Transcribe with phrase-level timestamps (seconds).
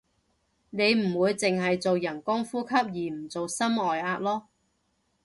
[0.71, 4.45] 你唔會淨係做人工呼吸而唔做心外壓囉